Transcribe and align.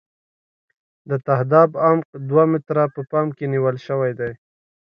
د 1.09 1.11
تهداب 1.27 1.69
عمق 1.85 2.07
دوه 2.29 2.43
متره 2.51 2.83
په 2.93 3.01
پام 3.11 3.27
کې 3.37 3.45
نیول 3.53 3.75
شوی 3.87 4.11
دی 4.19 4.31